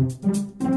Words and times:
Música 0.00 0.69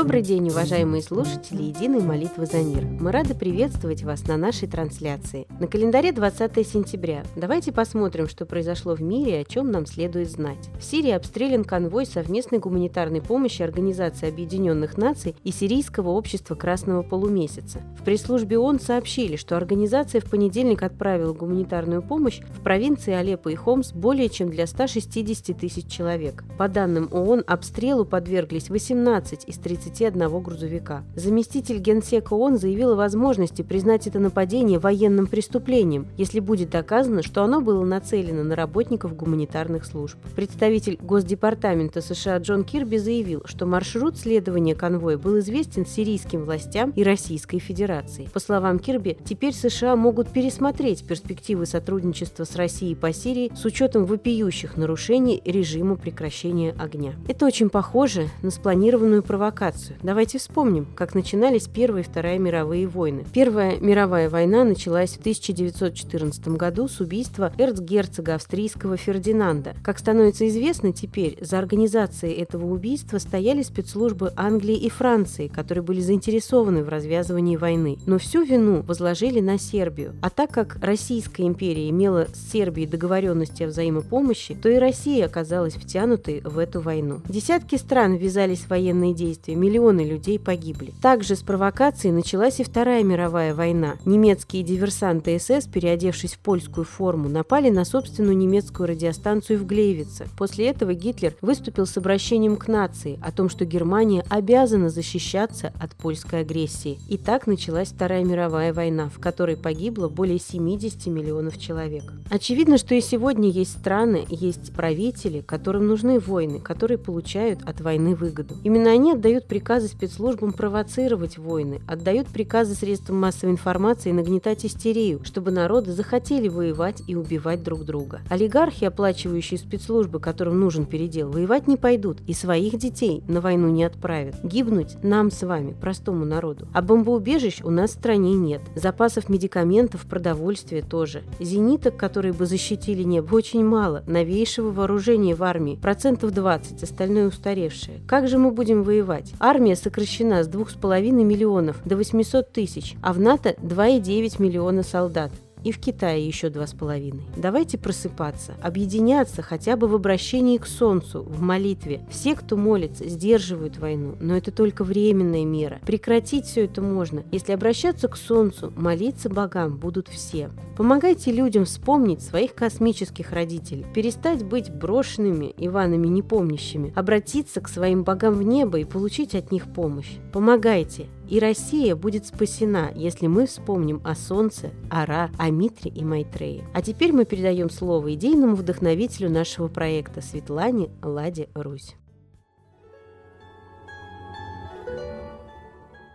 Добрый 0.00 0.22
день, 0.22 0.48
уважаемые 0.48 1.02
слушатели 1.02 1.64
Единой 1.64 2.00
молитвы 2.00 2.46
за 2.46 2.62
мир. 2.62 2.86
Мы 2.86 3.12
рады 3.12 3.34
приветствовать 3.34 4.02
вас 4.02 4.26
на 4.26 4.38
нашей 4.38 4.66
трансляции. 4.66 5.46
На 5.60 5.66
календаре 5.66 6.12
20 6.12 6.66
сентября. 6.66 7.22
Давайте 7.36 7.70
посмотрим, 7.70 8.26
что 8.26 8.46
произошло 8.46 8.94
в 8.94 9.02
мире 9.02 9.32
и 9.32 9.42
о 9.42 9.44
чем 9.44 9.70
нам 9.70 9.84
следует 9.84 10.30
знать. 10.30 10.70
В 10.78 10.84
Сирии 10.84 11.10
обстрелян 11.10 11.64
конвой 11.64 12.06
совместной 12.06 12.60
гуманитарной 12.60 13.20
помощи 13.20 13.60
Организации 13.60 14.30
Объединенных 14.30 14.96
Наций 14.96 15.36
и 15.44 15.52
Сирийского 15.52 16.08
общества 16.08 16.54
Красного 16.54 17.02
Полумесяца. 17.02 17.82
В 18.00 18.02
пресс-службе 18.02 18.58
ООН 18.58 18.80
сообщили, 18.80 19.36
что 19.36 19.58
организация 19.58 20.22
в 20.22 20.30
понедельник 20.30 20.82
отправила 20.82 21.34
гуманитарную 21.34 22.00
помощь 22.00 22.40
в 22.56 22.62
провинции 22.62 23.12
Алеппо 23.12 23.50
и 23.50 23.54
Хомс 23.54 23.92
более 23.92 24.30
чем 24.30 24.48
для 24.48 24.66
160 24.66 25.58
тысяч 25.58 25.88
человек. 25.88 26.42
По 26.56 26.68
данным 26.68 27.10
ООН, 27.12 27.44
обстрелу 27.46 28.06
подверглись 28.06 28.70
18 28.70 29.44
из 29.46 29.58
30 29.58 29.89
31 29.90 30.40
грузовика. 30.40 31.02
Заместитель 31.16 31.78
генсека 31.78 32.34
ООН 32.34 32.58
заявил 32.58 32.92
о 32.92 32.96
возможности 32.96 33.62
признать 33.62 34.06
это 34.06 34.18
нападение 34.18 34.78
военным 34.78 35.26
преступлением, 35.26 36.06
если 36.16 36.40
будет 36.40 36.70
доказано, 36.70 37.22
что 37.22 37.42
оно 37.42 37.60
было 37.60 37.84
нацелено 37.84 38.42
на 38.44 38.54
работников 38.54 39.16
гуманитарных 39.16 39.84
служб. 39.84 40.16
Представитель 40.36 40.98
Госдепартамента 41.00 42.00
США 42.00 42.38
Джон 42.38 42.64
Кирби 42.64 42.96
заявил, 42.96 43.42
что 43.44 43.66
маршрут 43.66 44.16
следования 44.16 44.74
конвоя 44.74 45.18
был 45.18 45.38
известен 45.40 45.86
сирийским 45.86 46.44
властям 46.44 46.90
и 46.90 47.02
Российской 47.02 47.58
Федерации. 47.58 48.28
По 48.32 48.40
словам 48.40 48.78
Кирби, 48.78 49.18
теперь 49.24 49.54
США 49.54 49.96
могут 49.96 50.28
пересмотреть 50.28 51.04
перспективы 51.04 51.66
сотрудничества 51.66 52.44
с 52.44 52.56
Россией 52.56 52.94
по 52.94 53.12
Сирии 53.12 53.52
с 53.54 53.64
учетом 53.64 54.06
вопиющих 54.06 54.76
нарушений 54.76 55.42
режима 55.44 55.96
прекращения 55.96 56.74
огня. 56.78 57.14
Это 57.28 57.46
очень 57.46 57.70
похоже 57.70 58.28
на 58.42 58.50
спланированную 58.50 59.22
провокацию 59.22 59.79
ситуацию. 59.80 59.98
Давайте 60.02 60.38
вспомним, 60.38 60.86
как 60.94 61.14
начинались 61.14 61.68
Первая 61.68 62.02
и 62.02 62.06
Вторая 62.06 62.38
мировые 62.38 62.86
войны. 62.86 63.24
Первая 63.32 63.78
мировая 63.80 64.28
война 64.28 64.64
началась 64.64 65.12
в 65.12 65.20
1914 65.20 66.48
году 66.48 66.88
с 66.88 67.00
убийства 67.00 67.52
эрцгерцога 67.58 68.34
австрийского 68.34 68.96
Фердинанда. 68.96 69.74
Как 69.82 69.98
становится 69.98 70.48
известно 70.48 70.92
теперь, 70.92 71.38
за 71.40 71.58
организацией 71.58 72.34
этого 72.34 72.66
убийства 72.66 73.18
стояли 73.18 73.62
спецслужбы 73.62 74.32
Англии 74.36 74.76
и 74.76 74.88
Франции, 74.88 75.48
которые 75.48 75.82
были 75.82 76.00
заинтересованы 76.00 76.84
в 76.84 76.88
развязывании 76.88 77.56
войны. 77.56 77.98
Но 78.06 78.18
всю 78.18 78.42
вину 78.42 78.82
возложили 78.82 79.40
на 79.40 79.58
Сербию. 79.58 80.14
А 80.22 80.30
так 80.30 80.50
как 80.50 80.78
Российская 80.80 81.44
империя 81.44 81.88
имела 81.90 82.26
с 82.32 82.52
Сербией 82.52 82.86
договоренности 82.86 83.62
о 83.62 83.68
взаимопомощи, 83.68 84.54
то 84.54 84.68
и 84.68 84.76
Россия 84.76 85.26
оказалась 85.26 85.74
втянутой 85.74 86.40
в 86.44 86.58
эту 86.58 86.80
войну. 86.80 87.20
Десятки 87.28 87.76
стран 87.76 88.16
ввязались 88.16 88.60
в 88.60 88.70
военные 88.70 89.14
действия, 89.14 89.54
миллионы 89.70 90.00
людей 90.00 90.38
погибли. 90.38 90.92
Также 91.00 91.36
с 91.36 91.42
провокацией 91.42 92.12
началась 92.12 92.58
и 92.58 92.64
Вторая 92.64 93.04
мировая 93.04 93.54
война. 93.54 93.96
Немецкие 94.04 94.64
диверсанты 94.64 95.38
СС, 95.38 95.66
переодевшись 95.66 96.34
в 96.34 96.38
польскую 96.40 96.84
форму, 96.84 97.28
напали 97.28 97.70
на 97.70 97.84
собственную 97.84 98.36
немецкую 98.36 98.88
радиостанцию 98.88 99.60
в 99.60 99.66
Глейвице. 99.66 100.26
После 100.36 100.68
этого 100.68 100.92
Гитлер 100.92 101.36
выступил 101.40 101.86
с 101.86 101.96
обращением 101.96 102.56
к 102.56 102.66
нации 102.66 103.18
о 103.22 103.30
том, 103.30 103.48
что 103.48 103.64
Германия 103.64 104.24
обязана 104.28 104.90
защищаться 104.90 105.72
от 105.80 105.94
польской 105.94 106.40
агрессии. 106.40 106.98
И 107.08 107.16
так 107.16 107.46
началась 107.46 107.88
Вторая 107.88 108.24
мировая 108.24 108.74
война, 108.74 109.08
в 109.08 109.20
которой 109.20 109.56
погибло 109.56 110.08
более 110.08 110.40
70 110.40 111.06
миллионов 111.06 111.58
человек. 111.58 112.12
Очевидно, 112.28 112.76
что 112.76 112.94
и 112.96 113.00
сегодня 113.00 113.48
есть 113.48 113.78
страны, 113.78 114.26
есть 114.28 114.72
правители, 114.72 115.42
которым 115.42 115.86
нужны 115.86 116.18
войны, 116.18 116.58
которые 116.58 116.98
получают 116.98 117.60
от 117.64 117.80
войны 117.80 118.16
выгоду. 118.16 118.56
Именно 118.64 118.90
они 118.90 119.12
отдают 119.12 119.46
приказы 119.60 119.88
спецслужбам 119.88 120.52
провоцировать 120.52 121.36
войны, 121.36 121.82
отдают 121.86 122.28
приказы 122.28 122.74
средствам 122.74 123.20
массовой 123.20 123.52
информации 123.52 124.10
нагнетать 124.10 124.64
истерию, 124.64 125.20
чтобы 125.22 125.50
народы 125.50 125.92
захотели 125.92 126.48
воевать 126.48 127.02
и 127.06 127.14
убивать 127.14 127.62
друг 127.62 127.84
друга. 127.84 128.22
Олигархи, 128.30 128.86
оплачивающие 128.86 129.58
спецслужбы, 129.58 130.18
которым 130.18 130.58
нужен 130.58 130.86
передел, 130.86 131.30
воевать 131.30 131.68
не 131.68 131.76
пойдут 131.76 132.22
и 132.26 132.32
своих 132.32 132.78
детей 132.78 133.22
на 133.28 133.42
войну 133.42 133.68
не 133.68 133.84
отправят. 133.84 134.42
Гибнуть 134.42 134.96
нам 135.02 135.30
с 135.30 135.42
вами, 135.42 135.74
простому 135.78 136.24
народу. 136.24 136.66
А 136.72 136.80
бомбоубежищ 136.80 137.60
у 137.62 137.68
нас 137.68 137.90
в 137.90 137.94
стране 137.98 138.32
нет. 138.32 138.62
Запасов 138.74 139.28
медикаментов, 139.28 140.06
продовольствия 140.06 140.80
тоже. 140.80 141.22
Зениток, 141.38 141.98
которые 141.98 142.32
бы 142.32 142.46
защитили 142.46 143.02
небо, 143.02 143.34
очень 143.34 143.62
мало. 143.62 144.04
Новейшего 144.06 144.70
вооружения 144.70 145.34
в 145.34 145.42
армии 145.42 145.76
процентов 145.76 146.30
20, 146.30 146.82
остальное 146.82 147.28
устаревшее. 147.28 148.00
Как 148.06 148.26
же 148.26 148.38
мы 148.38 148.52
будем 148.52 148.84
воевать? 148.84 149.34
Армия 149.50 149.74
сокращена 149.74 150.44
с 150.44 150.48
2,5 150.48 151.10
миллионов 151.10 151.82
до 151.84 151.96
800 151.96 152.52
тысяч, 152.52 152.94
а 153.02 153.12
в 153.12 153.18
НАТО 153.18 153.56
2,9 153.58 154.40
миллиона 154.40 154.84
солдат 154.84 155.32
и 155.64 155.72
в 155.72 155.78
Китае 155.78 156.26
еще 156.26 156.48
два 156.48 156.66
с 156.66 156.72
половиной. 156.72 157.24
Давайте 157.36 157.78
просыпаться, 157.78 158.54
объединяться 158.62 159.42
хотя 159.42 159.76
бы 159.76 159.88
в 159.88 159.94
обращении 159.94 160.58
к 160.58 160.66
Солнцу, 160.66 161.22
в 161.22 161.40
молитве. 161.40 162.02
Все, 162.10 162.34
кто 162.34 162.56
молится, 162.56 163.08
сдерживают 163.08 163.78
войну, 163.78 164.16
но 164.20 164.36
это 164.36 164.52
только 164.52 164.84
временная 164.84 165.44
мера. 165.44 165.80
Прекратить 165.86 166.46
все 166.46 166.64
это 166.64 166.82
можно, 166.82 167.24
если 167.32 167.52
обращаться 167.52 168.08
к 168.08 168.16
Солнцу, 168.16 168.72
молиться 168.76 169.28
богам 169.28 169.76
будут 169.76 170.08
все. 170.08 170.50
Помогайте 170.76 171.32
людям 171.32 171.64
вспомнить 171.64 172.22
своих 172.22 172.54
космических 172.54 173.32
родителей, 173.32 173.84
перестать 173.94 174.44
быть 174.44 174.72
брошенными 174.72 175.52
Иванами 175.58 176.08
непомнящими, 176.08 176.92
обратиться 176.96 177.60
к 177.60 177.68
своим 177.68 178.02
богам 178.02 178.34
в 178.34 178.42
небо 178.42 178.78
и 178.78 178.84
получить 178.84 179.34
от 179.34 179.52
них 179.52 179.72
помощь. 179.72 180.16
Помогайте, 180.32 181.06
и 181.30 181.38
Россия 181.38 181.94
будет 181.94 182.26
спасена, 182.26 182.90
если 182.94 183.28
мы 183.28 183.46
вспомним 183.46 184.02
о 184.04 184.16
Солнце, 184.16 184.70
Ара, 184.90 185.30
о 185.38 185.48
Митре 185.50 185.90
и 185.90 186.04
Майтрее. 186.04 186.64
А 186.74 186.82
теперь 186.82 187.12
мы 187.12 187.24
передаем 187.24 187.70
слово 187.70 188.14
идейному 188.14 188.56
вдохновителю 188.56 189.30
нашего 189.30 189.68
проекта 189.68 190.20
Светлане 190.20 190.90
Ладе 191.02 191.48
Русь. 191.54 191.94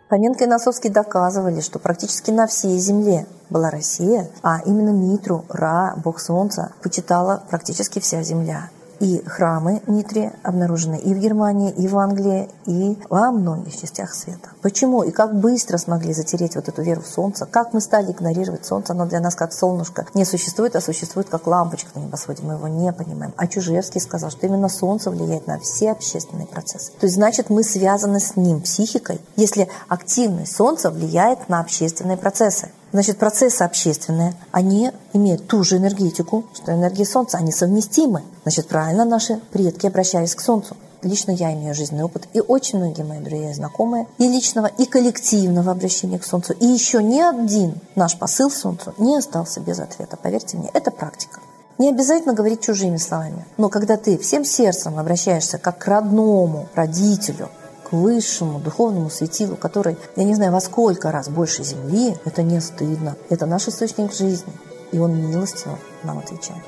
Фоменко 0.09 0.43
и 0.43 0.47
Носовский 0.47 0.91
доказывали, 0.91 1.61
что 1.61 1.79
практически 1.79 2.29
на 2.29 2.45
всей 2.45 2.77
земле 2.77 3.25
была 3.49 3.71
Россия, 3.71 4.29
а 4.43 4.59
именно 4.65 4.91
Митру, 4.91 5.45
Ра, 5.49 5.95
бог 6.03 6.19
солнца, 6.19 6.73
почитала 6.83 7.43
практически 7.49 7.99
вся 7.99 8.21
земля. 8.21 8.69
И 8.99 9.21
храмы 9.25 9.81
Митри 9.87 10.31
обнаружены 10.43 10.97
и 10.97 11.13
в 11.13 11.19
Германии, 11.19 11.71
и 11.71 11.87
в 11.87 11.97
Англии, 11.97 12.49
и 12.65 12.97
во 13.09 13.31
многих 13.31 13.75
частях 13.75 14.13
света. 14.13 14.49
Почему 14.61 15.03
и 15.03 15.11
как 15.11 15.35
быстро 15.35 15.77
смогли 15.77 16.13
затереть 16.13 16.55
вот 16.55 16.67
эту 16.67 16.81
веру 16.81 17.01
в 17.01 17.07
Солнце? 17.07 17.45
Как 17.45 17.73
мы 17.73 17.81
стали 17.81 18.11
игнорировать 18.11 18.65
Солнце? 18.65 18.93
Оно 18.93 19.05
для 19.05 19.19
нас 19.19 19.35
как 19.35 19.53
солнышко 19.53 20.05
не 20.13 20.25
существует, 20.25 20.75
а 20.75 20.81
существует 20.81 21.29
как 21.29 21.47
лампочка 21.47 21.89
на 21.95 22.03
небосводе. 22.03 22.43
Мы 22.43 22.53
его 22.53 22.67
не 22.67 22.91
понимаем. 22.93 23.33
А 23.37 23.47
Чужевский 23.47 24.01
сказал, 24.01 24.31
что 24.31 24.47
именно 24.47 24.69
Солнце 24.69 25.11
влияет 25.11 25.47
на 25.47 25.59
все 25.59 25.91
общественные 25.91 26.47
процессы. 26.47 26.91
То 26.99 27.05
есть, 27.05 27.15
значит, 27.15 27.49
мы 27.49 27.63
связаны 27.63 28.19
с 28.19 28.35
ним 28.35 28.61
психикой, 28.61 29.19
если 29.35 29.69
активность 29.87 30.55
Солнца 30.55 30.89
влияет 30.89 31.49
на 31.49 31.59
общественные 31.59 32.17
процессы. 32.17 32.69
Значит, 32.95 33.17
процессы 33.17 33.61
общественные, 33.61 34.35
они 34.53 34.89
имеют 35.11 35.47
ту 35.47 35.65
же 35.65 35.75
энергетику, 35.75 36.45
что 36.53 36.71
энергия 36.71 37.03
Солнца, 37.03 37.37
они 37.37 37.51
совместимы. 37.51 38.23
Значит, 38.43 38.69
правильно 38.69 39.03
наши 39.03 39.41
предки 39.51 39.85
обращались 39.85 40.33
к 40.33 40.39
Солнцу. 40.39 40.77
Лично 41.01 41.31
я 41.31 41.51
имею 41.51 41.75
жизненный 41.75 42.05
опыт, 42.05 42.29
и 42.31 42.39
очень 42.39 42.79
многие 42.79 43.03
мои 43.03 43.19
друзья 43.19 43.51
и 43.51 43.53
знакомые, 43.53 44.07
и 44.17 44.29
личного, 44.29 44.67
и 44.67 44.85
коллективного 44.85 45.73
обращения 45.73 46.19
к 46.19 46.23
Солнцу. 46.23 46.53
И 46.53 46.65
еще 46.65 47.03
ни 47.03 47.19
один 47.19 47.73
наш 47.95 48.17
посыл 48.17 48.49
Солнцу 48.49 48.93
не 48.97 49.17
остался 49.17 49.59
без 49.59 49.77
ответа. 49.79 50.15
Поверьте 50.15 50.55
мне, 50.55 50.69
это 50.73 50.89
практика. 50.89 51.41
Не 51.77 51.89
обязательно 51.89 52.33
говорить 52.33 52.61
чужими 52.61 52.95
словами, 52.95 53.45
но 53.57 53.67
когда 53.67 53.97
ты 53.97 54.17
всем 54.17 54.45
сердцем 54.45 54.97
обращаешься 54.97 55.57
как 55.57 55.79
к 55.79 55.87
родному 55.87 56.69
родителю, 56.73 57.49
к 57.85 57.93
высшему 57.93 58.59
духовному 58.59 59.09
светилу, 59.09 59.55
который, 59.55 59.97
я 60.15 60.23
не 60.23 60.35
знаю, 60.35 60.51
во 60.51 60.59
сколько 60.59 61.11
раз 61.11 61.29
больше 61.29 61.63
Земли, 61.63 62.17
это 62.25 62.41
не 62.41 62.59
стыдно. 62.59 63.15
Это 63.29 63.45
наш 63.45 63.67
источник 63.67 64.13
жизни. 64.13 64.51
И 64.91 64.97
он 64.97 65.15
милостиво 65.15 65.77
нам 66.03 66.19
отвечает. 66.19 66.63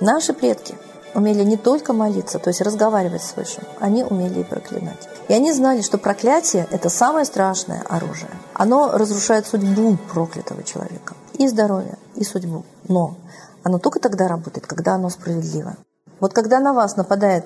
Наши 0.00 0.32
предки 0.32 0.76
умели 1.14 1.44
не 1.44 1.56
только 1.56 1.92
молиться, 1.92 2.38
то 2.38 2.50
есть 2.50 2.60
разговаривать 2.60 3.22
с 3.22 3.36
Высшим, 3.36 3.64
они 3.80 4.04
умели 4.04 4.40
и 4.40 4.44
проклинать. 4.44 5.08
И 5.28 5.32
они 5.32 5.52
знали, 5.52 5.82
что 5.82 5.98
проклятие– 5.98 6.66
это 6.70 6.88
самое 6.88 7.24
страшное 7.24 7.82
оружие. 7.88 8.30
Оно 8.52 8.92
разрушает 8.92 9.46
судьбу 9.46 9.96
проклятого 10.12 10.62
человека. 10.62 11.14
И 11.34 11.48
здоровье, 11.48 11.98
и 12.14 12.24
судьбу. 12.24 12.64
Но 12.88 13.16
оно 13.62 13.78
только 13.78 13.98
тогда 13.98 14.28
работает, 14.28 14.66
когда 14.66 14.94
оно 14.94 15.08
справедливо. 15.08 15.76
Вот 16.20 16.32
когда 16.32 16.60
на 16.60 16.72
вас 16.72 16.96
нападает 16.96 17.44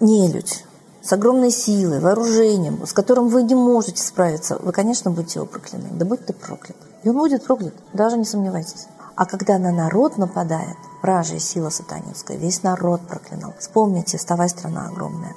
нелюдь, 0.00 0.64
с 1.02 1.12
огромной 1.12 1.50
силой, 1.50 2.00
вооружением, 2.00 2.86
с 2.86 2.92
которым 2.92 3.28
вы 3.28 3.42
не 3.42 3.54
можете 3.54 4.02
справиться, 4.02 4.58
вы, 4.60 4.72
конечно, 4.72 5.10
будете 5.10 5.38
его 5.38 5.46
прокляны. 5.46 5.88
Да 5.92 6.04
будь 6.04 6.26
ты 6.26 6.32
проклят. 6.32 6.76
И 7.02 7.08
он 7.08 7.16
будет 7.16 7.44
проклят, 7.44 7.74
даже 7.92 8.16
не 8.16 8.24
сомневайтесь. 8.24 8.86
А 9.14 9.26
когда 9.26 9.58
на 9.58 9.72
народ 9.72 10.16
нападает, 10.18 10.76
вражья 11.02 11.38
сила 11.38 11.70
сатанинская, 11.70 12.36
весь 12.36 12.62
народ 12.62 13.00
проклинал. 13.08 13.54
Вспомните, 13.58 14.18
вставай, 14.18 14.48
страна 14.48 14.86
огромная. 14.88 15.34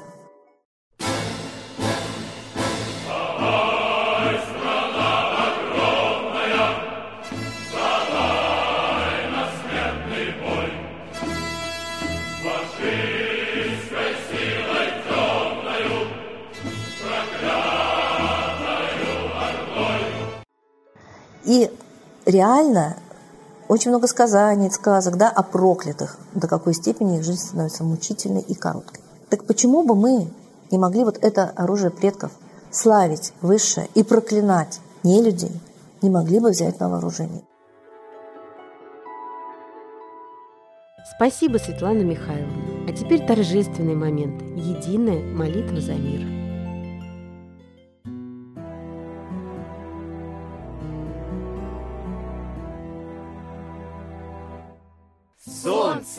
И 12.83 13.20
реально 22.31 22.97
очень 23.67 23.91
много 23.91 24.07
сказаний, 24.07 24.71
сказок 24.71 25.17
да, 25.17 25.29
о 25.29 25.43
проклятых, 25.43 26.17
до 26.33 26.47
какой 26.47 26.73
степени 26.73 27.17
их 27.17 27.23
жизнь 27.23 27.39
становится 27.39 27.83
мучительной 27.83 28.41
и 28.41 28.53
короткой. 28.53 29.01
Так 29.29 29.45
почему 29.45 29.83
бы 29.83 29.95
мы 29.95 30.27
не 30.71 30.77
могли 30.77 31.03
вот 31.03 31.17
это 31.21 31.51
оружие 31.55 31.91
предков 31.91 32.31
славить 32.69 33.33
высшее 33.41 33.87
и 33.93 34.03
проклинать 34.03 34.79
не 35.03 35.21
людей, 35.21 35.61
не 36.01 36.09
могли 36.09 36.39
бы 36.39 36.49
взять 36.49 36.79
на 36.79 36.89
вооружение? 36.89 37.43
Спасибо, 41.15 41.57
Светлана 41.57 42.01
Михайловна. 42.01 42.89
А 42.89 42.93
теперь 42.93 43.25
торжественный 43.25 43.95
момент. 43.95 44.41
Единая 44.55 45.23
молитва 45.23 45.79
за 45.79 45.93
мир. 45.93 46.40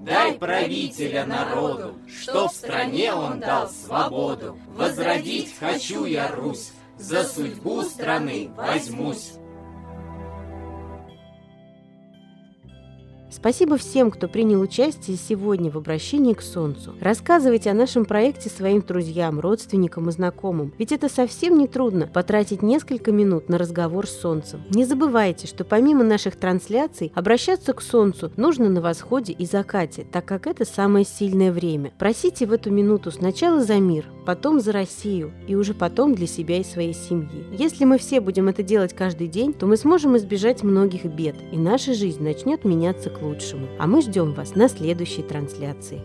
Дай 0.00 0.32
правителя 0.38 1.26
народу, 1.26 1.94
что 2.08 2.48
в 2.48 2.52
стране 2.52 3.12
он 3.12 3.38
дал 3.38 3.68
свободу. 3.68 4.58
Возродить 4.74 5.54
хочу 5.58 6.06
я 6.06 6.28
Русь, 6.34 6.72
за 6.96 7.22
судьбу 7.22 7.82
страны 7.82 8.50
возьмусь. 8.56 9.32
Спасибо 13.32 13.76
всем, 13.76 14.10
кто 14.10 14.26
принял 14.26 14.60
участие 14.60 15.16
сегодня 15.16 15.70
в 15.70 15.78
обращении 15.78 16.34
к 16.34 16.42
Солнцу. 16.42 16.94
Рассказывайте 17.00 17.70
о 17.70 17.74
нашем 17.74 18.04
проекте 18.04 18.50
своим 18.50 18.80
друзьям, 18.80 19.38
родственникам 19.38 20.08
и 20.08 20.12
знакомым, 20.12 20.72
ведь 20.78 20.90
это 20.90 21.08
совсем 21.08 21.56
не 21.56 21.68
трудно 21.68 22.08
потратить 22.08 22.60
несколько 22.60 23.12
минут 23.12 23.48
на 23.48 23.56
разговор 23.56 24.08
с 24.08 24.20
Солнцем. 24.20 24.62
Не 24.70 24.84
забывайте, 24.84 25.46
что 25.46 25.64
помимо 25.64 26.02
наших 26.02 26.34
трансляций 26.34 27.12
обращаться 27.14 27.72
к 27.72 27.82
Солнцу 27.82 28.32
нужно 28.36 28.68
на 28.68 28.80
восходе 28.80 29.32
и 29.32 29.46
закате, 29.46 30.04
так 30.10 30.24
как 30.24 30.48
это 30.48 30.64
самое 30.64 31.04
сильное 31.04 31.52
время. 31.52 31.92
Просите 31.98 32.46
в 32.46 32.52
эту 32.52 32.72
минуту 32.72 33.12
сначала 33.12 33.62
за 33.62 33.76
мир, 33.76 34.06
потом 34.26 34.60
за 34.60 34.72
Россию 34.72 35.32
и 35.46 35.54
уже 35.54 35.72
потом 35.72 36.16
для 36.16 36.26
себя 36.26 36.58
и 36.58 36.64
своей 36.64 36.94
семьи. 36.94 37.44
Если 37.52 37.84
мы 37.84 37.98
все 37.98 38.20
будем 38.20 38.48
это 38.48 38.64
делать 38.64 38.92
каждый 38.92 39.28
день, 39.28 39.52
то 39.52 39.66
мы 39.66 39.76
сможем 39.76 40.16
избежать 40.16 40.64
многих 40.64 41.04
бед, 41.04 41.36
и 41.52 41.56
наша 41.56 41.94
жизнь 41.94 42.24
начнет 42.24 42.64
меняться 42.64 43.08
лучшему. 43.22 43.68
А 43.78 43.86
мы 43.86 44.02
ждем 44.02 44.32
вас 44.32 44.54
на 44.54 44.68
следующей 44.68 45.22
трансляции. 45.22 46.00